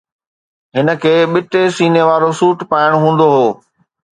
[0.75, 3.47] هن کي ٻٽي سيني وارو سوٽ پائڻ هوندو هو.